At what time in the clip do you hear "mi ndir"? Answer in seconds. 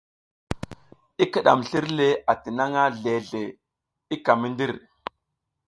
4.39-4.73